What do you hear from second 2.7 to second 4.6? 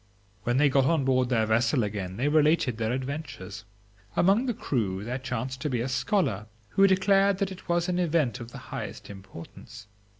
their adventures. Among the